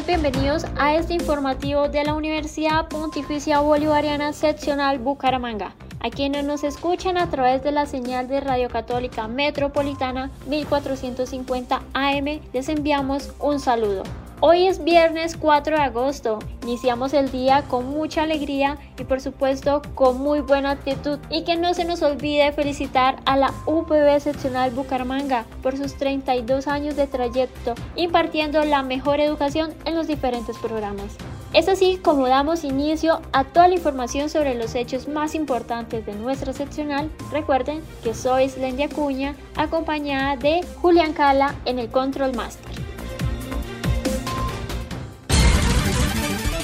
[0.00, 5.74] Bienvenidos a este informativo de la Universidad Pontificia Bolivariana Seccional Bucaramanga.
[6.00, 12.40] A quienes nos escuchan a través de la señal de Radio Católica Metropolitana 1450 AM,
[12.54, 14.02] les enviamos un saludo.
[14.44, 16.40] Hoy es viernes 4 de agosto.
[16.64, 21.20] Iniciamos el día con mucha alegría y por supuesto con muy buena actitud.
[21.30, 26.66] Y que no se nos olvide felicitar a la UPB Seccional Bucaramanga por sus 32
[26.66, 31.16] años de trayecto impartiendo la mejor educación en los diferentes programas.
[31.52, 36.14] Es así como damos inicio a toda la información sobre los hechos más importantes de
[36.14, 37.08] nuestra seccional.
[37.30, 42.81] Recuerden que soy Slendia Acuña, acompañada de Julián Cala en el Control Master.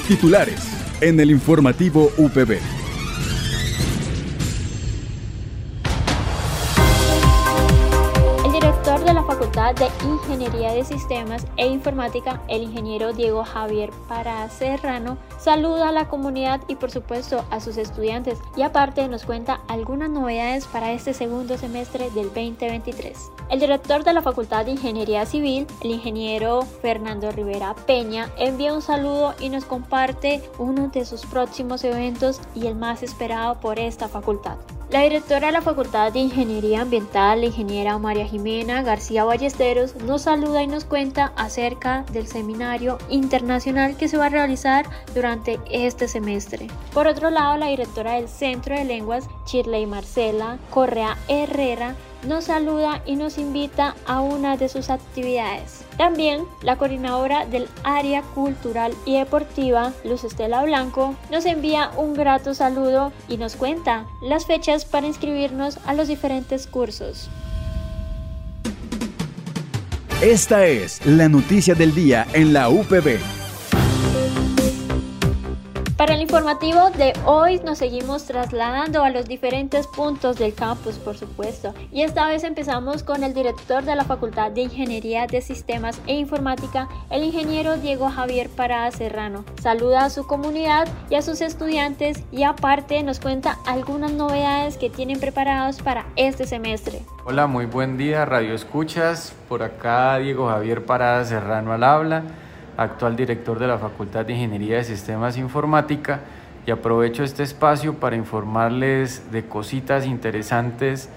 [0.09, 0.59] Titulares
[1.01, 2.57] en el informativo UPB.
[9.05, 9.13] de
[10.03, 16.61] Ingeniería de Sistemas e Informática, el ingeniero Diego Javier Para Serrano, saluda a la comunidad
[16.67, 21.55] y por supuesto a sus estudiantes y aparte nos cuenta algunas novedades para este segundo
[21.55, 23.31] semestre del 2023.
[23.51, 28.81] El director de la Facultad de Ingeniería Civil, el ingeniero Fernando Rivera Peña, envía un
[28.81, 34.07] saludo y nos comparte uno de sus próximos eventos y el más esperado por esta
[34.07, 34.57] facultad.
[34.91, 40.23] La directora de la Facultad de Ingeniería Ambiental, la ingeniera María Jimena García Ballesteros, nos
[40.23, 46.07] saluda y nos cuenta acerca del seminario internacional que se va a realizar durante este
[46.07, 46.69] semestre.
[46.91, 53.01] Por otro lado, la directora del Centro de Lenguas, Shirley Marcela Correa Herrera, nos saluda
[53.05, 55.83] y nos invita a una de sus actividades.
[55.97, 62.53] También la coordinadora del área cultural y deportiva, Luz Estela Blanco, nos envía un grato
[62.53, 67.29] saludo y nos cuenta las fechas para inscribirnos a los diferentes cursos.
[70.21, 73.38] Esta es la noticia del día en la UPB.
[76.09, 81.15] Para el informativo de hoy nos seguimos trasladando a los diferentes puntos del campus, por
[81.15, 86.01] supuesto, y esta vez empezamos con el director de la Facultad de Ingeniería de Sistemas
[86.07, 89.45] e Informática, el ingeniero Diego Javier Parada Serrano.
[89.61, 94.89] Saluda a su comunidad y a sus estudiantes y aparte nos cuenta algunas novedades que
[94.89, 97.03] tienen preparados para este semestre.
[97.23, 99.35] Hola, muy buen día, Radio Escuchas.
[99.47, 102.23] Por acá Diego Javier Parada Serrano al habla
[102.79, 106.21] actual director de la Facultad de Ingeniería de Sistemas Informática,
[106.65, 111.09] y aprovecho este espacio para informarles de cositas interesantes,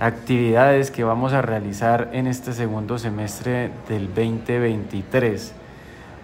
[0.00, 5.54] actividades que vamos a realizar en este segundo semestre del 2023.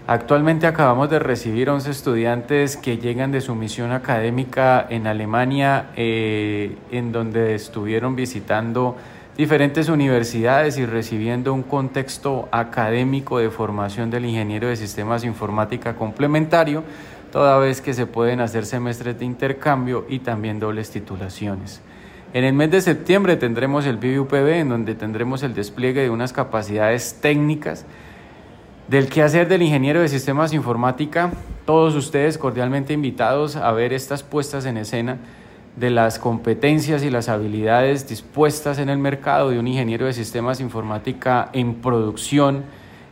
[0.06, 6.76] Actualmente acabamos de recibir 11 estudiantes que llegan de su misión académica en Alemania, eh,
[6.90, 8.96] en donde estuvieron visitando
[9.37, 16.84] diferentes universidades y recibiendo un contexto académico de formación del ingeniero de sistemas informática complementario,
[17.31, 21.81] toda vez que se pueden hacer semestres de intercambio y también dobles titulaciones.
[22.34, 26.32] En el mes de septiembre tendremos el BBUPB, en donde tendremos el despliegue de unas
[26.32, 27.84] capacidades técnicas
[28.88, 31.31] del quehacer del ingeniero de sistemas informática.
[31.64, 35.19] Todos ustedes cordialmente invitados a ver estas puestas en escena
[35.76, 40.60] de las competencias y las habilidades dispuestas en el mercado de un ingeniero de sistemas
[40.60, 42.64] informática en producción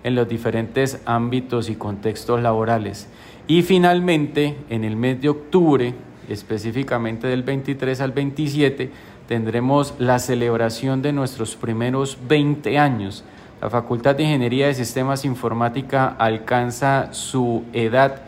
[0.04, 3.08] en los diferentes ámbitos y contextos laborales.
[3.46, 5.94] Y finalmente, en el mes de octubre,
[6.28, 8.90] específicamente del 23 al 27,
[9.26, 13.24] tendremos la celebración de nuestros primeros 20 años.
[13.60, 18.22] La Facultad de Ingeniería de Sistemas Informática alcanza su edad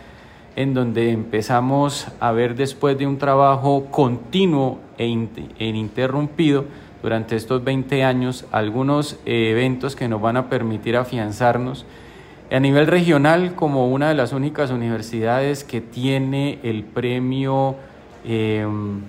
[0.56, 5.04] en donde empezamos a ver después de un trabajo continuo e,
[5.58, 6.64] e ininterrumpido
[7.02, 11.84] durante estos 20 años algunos eventos que nos van a permitir afianzarnos
[12.50, 17.76] a nivel regional como una de las únicas universidades que tiene el premio
[18.24, 19.00] em,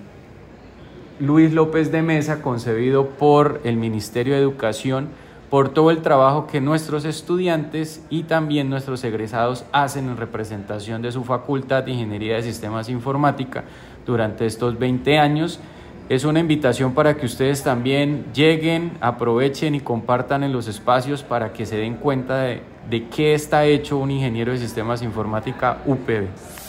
[1.20, 5.08] Luis López de Mesa concebido por el Ministerio de Educación
[5.54, 11.12] por todo el trabajo que nuestros estudiantes y también nuestros egresados hacen en representación de
[11.12, 13.62] su facultad de Ingeniería de Sistemas Informática
[14.04, 15.60] durante estos 20 años,
[16.08, 21.52] Es una invitación para que ustedes también lleguen, aprovechen y compartan en los espacios para
[21.52, 26.63] que se den cuenta de, de qué está hecho un ingeniero de sistemas informática UPB.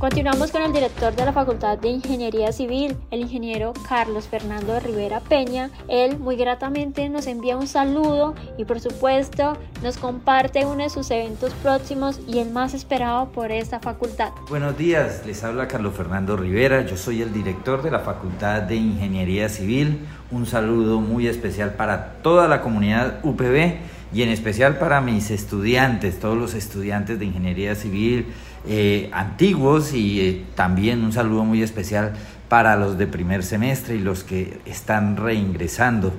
[0.00, 5.20] Continuamos con el director de la Facultad de Ingeniería Civil, el ingeniero Carlos Fernando Rivera
[5.20, 5.68] Peña.
[5.88, 11.10] Él muy gratamente nos envía un saludo y por supuesto nos comparte uno de sus
[11.10, 14.30] eventos próximos y el más esperado por esta facultad.
[14.48, 18.76] Buenos días, les habla Carlos Fernando Rivera, yo soy el director de la Facultad de
[18.76, 20.08] Ingeniería Civil.
[20.30, 26.18] Un saludo muy especial para toda la comunidad UPB y en especial para mis estudiantes,
[26.18, 28.26] todos los estudiantes de Ingeniería Civil
[28.66, 32.12] eh, antiguos y eh, también un saludo muy especial
[32.48, 36.12] para los de primer semestre y los que están reingresando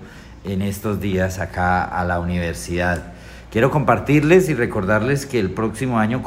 [0.46, 3.14] en estos días acá a la universidad.
[3.52, 6.24] Quiero compartirles y recordarles que el próximo año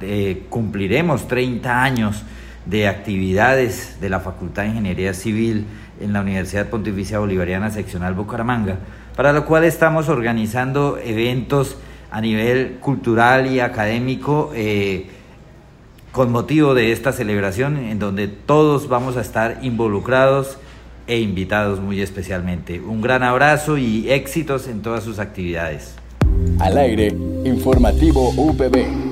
[0.00, 2.24] eh, cumpliremos 30 años
[2.66, 5.66] de actividades de la Facultad de Ingeniería Civil
[6.00, 8.78] en la Universidad Pontificia Bolivariana Seccional Bucaramanga,
[9.16, 11.76] para lo cual estamos organizando eventos
[12.10, 14.52] a nivel cultural y académico
[16.12, 20.58] con motivo de esta celebración en donde todos vamos a estar involucrados
[21.06, 22.80] e invitados muy especialmente.
[22.80, 25.96] Un gran abrazo y éxitos en todas sus actividades.
[26.60, 27.08] Al aire,
[27.44, 29.03] informativo UPB.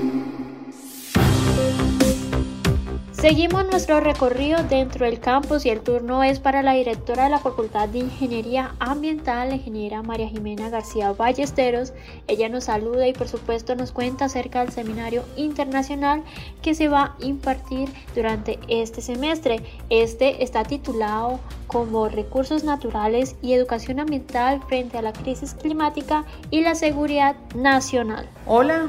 [3.22, 7.38] Seguimos nuestro recorrido dentro del campus y el turno es para la directora de la
[7.38, 11.92] Facultad de Ingeniería Ambiental, la ingeniera María Jimena García Ballesteros.
[12.26, 16.24] Ella nos saluda y por supuesto nos cuenta acerca del seminario internacional
[16.62, 19.62] que se va a impartir durante este semestre.
[19.88, 26.62] Este está titulado como Recursos Naturales y Educación Ambiental frente a la crisis climática y
[26.62, 28.28] la seguridad nacional.
[28.46, 28.88] Hola,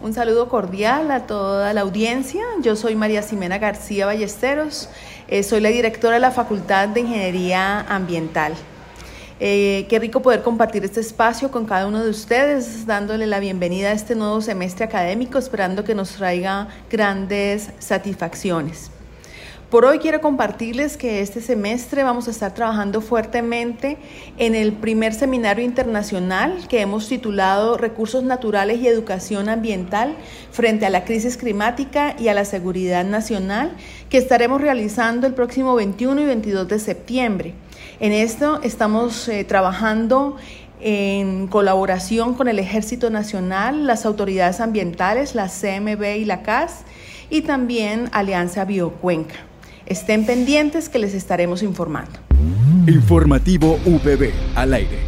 [0.00, 2.42] un saludo cordial a toda la audiencia.
[2.62, 4.88] Yo soy María Ximena García Ballesteros,
[5.28, 8.54] eh, soy la directora de la Facultad de Ingeniería Ambiental.
[9.42, 13.88] Eh, qué rico poder compartir este espacio con cada uno de ustedes, dándole la bienvenida
[13.88, 18.90] a este nuevo semestre académico, esperando que nos traiga grandes satisfacciones.
[19.70, 23.98] Por hoy quiero compartirles que este semestre vamos a estar trabajando fuertemente
[24.36, 30.16] en el primer seminario internacional que hemos titulado Recursos Naturales y Educación Ambiental
[30.50, 33.70] frente a la crisis climática y a la seguridad nacional,
[34.08, 37.54] que estaremos realizando el próximo 21 y 22 de septiembre.
[38.00, 40.36] En esto estamos eh, trabajando
[40.80, 46.80] en colaboración con el Ejército Nacional, las autoridades ambientales, la CMB y la CAS,
[47.30, 49.49] y también Alianza Biocuenca.
[49.86, 52.18] Estén pendientes que les estaremos informando.
[52.86, 54.98] Informativo UPB al aire.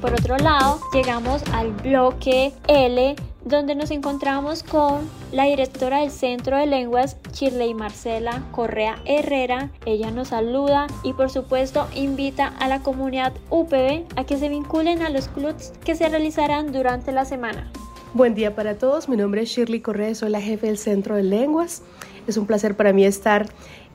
[0.00, 6.56] Por otro lado, llegamos al bloque L, donde nos encontramos con la directora del Centro
[6.56, 9.70] de Lenguas, Shirley Marcela Correa Herrera.
[9.84, 15.02] Ella nos saluda y por supuesto invita a la comunidad UPB a que se vinculen
[15.02, 17.70] a los clubs que se realizarán durante la semana.
[18.16, 21.22] Buen día para todos, mi nombre es Shirley Correa, soy la jefe del Centro de
[21.22, 21.82] Lenguas.
[22.26, 23.44] Es un placer para mí estar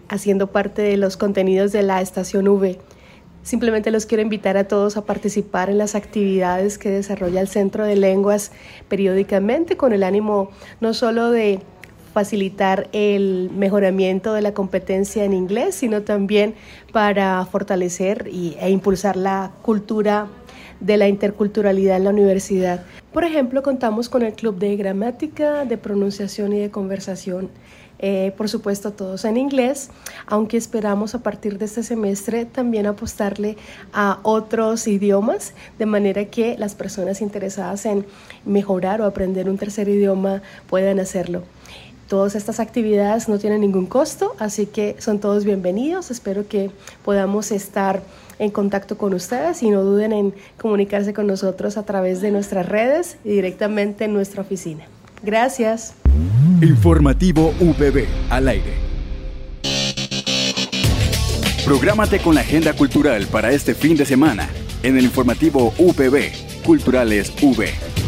[0.10, 2.78] haciendo parte de los contenidos de la estación V.
[3.42, 7.84] Simplemente los quiero invitar a todos a participar en las actividades que desarrolla el Centro
[7.84, 8.52] de Lenguas
[8.90, 10.52] periódicamente con el ánimo
[10.82, 11.60] no solo de
[12.14, 16.54] facilitar el mejoramiento de la competencia en inglés, sino también
[16.94, 20.28] para fortalecer y, e impulsar la cultura
[20.80, 22.86] de la interculturalidad en la universidad.
[23.14, 27.50] Por ejemplo, contamos con el Club de Gramática, de Pronunciación y de Conversación.
[28.00, 29.90] Eh, por supuesto, todos en inglés,
[30.26, 33.58] aunque esperamos a partir de este semestre también apostarle
[33.92, 38.06] a otros idiomas, de manera que las personas interesadas en
[38.46, 41.44] mejorar o aprender un tercer idioma puedan hacerlo.
[42.12, 46.12] Todas estas actividades no tienen ningún costo, así que son todos bienvenidos.
[46.12, 46.70] Espero que
[47.06, 48.04] podamos estar
[48.38, 52.68] en contacto con ustedes y no duden en comunicarse con nosotros a través de nuestras
[52.68, 54.84] redes y directamente en nuestra oficina.
[55.24, 55.94] Gracias.
[56.62, 58.74] Informativo VB al aire.
[61.64, 64.50] Prográmate con la agenda cultural para este fin de semana
[64.84, 68.01] en el informativo UPB, Culturales V.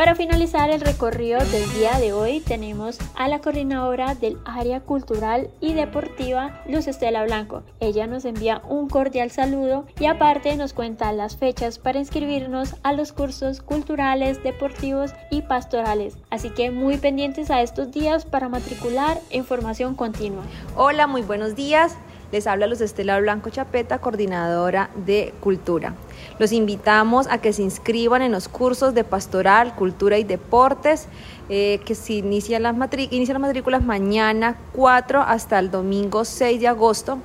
[0.00, 5.50] Para finalizar el recorrido del día de hoy tenemos a la coordinadora del área cultural
[5.60, 7.64] y deportiva, Luz Estela Blanco.
[7.80, 12.94] Ella nos envía un cordial saludo y aparte nos cuenta las fechas para inscribirnos a
[12.94, 16.16] los cursos culturales, deportivos y pastorales.
[16.30, 20.44] Así que muy pendientes a estos días para matricular en formación continua.
[20.76, 21.94] Hola, muy buenos días.
[22.32, 25.94] Les habla Luz Estela Blanco Chapeta, coordinadora de Cultura.
[26.38, 31.08] Los invitamos a que se inscriban en los cursos de pastoral, cultura y deportes,
[31.48, 37.18] eh, que se inician las, matrículas mañana 4 hasta el domingo 6 de agosto.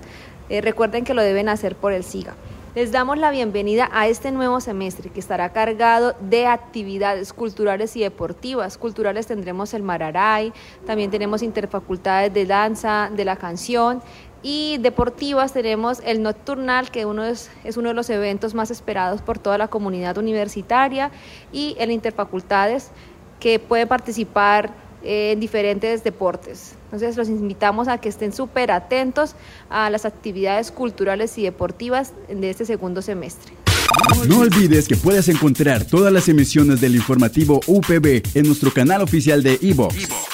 [0.49, 2.35] Eh, recuerden que lo deben hacer por el SIGA.
[2.75, 8.01] Les damos la bienvenida a este nuevo semestre que estará cargado de actividades culturales y
[8.01, 8.77] deportivas.
[8.77, 10.51] Culturales tendremos el Mararay,
[10.85, 14.01] también tenemos interfacultades de danza, de la canción
[14.47, 19.23] y deportivas tenemos el Nocturnal, que uno es, es, uno de los eventos más esperados
[19.23, 21.09] por toda la comunidad universitaria,
[21.51, 22.91] y el Interfacultades,
[23.39, 24.71] que puede participar
[25.03, 26.75] en diferentes deportes.
[26.85, 29.35] Entonces los invitamos a que estén súper atentos
[29.67, 33.51] a las actividades culturales y deportivas de este segundo semestre.
[34.27, 39.43] No olvides que puedes encontrar todas las emisiones del informativo UPB en nuestro canal oficial
[39.43, 40.07] de iVox,